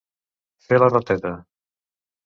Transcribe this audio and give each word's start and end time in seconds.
Fer 0.69 0.81
la 0.81 0.89
rateta. 0.95 1.35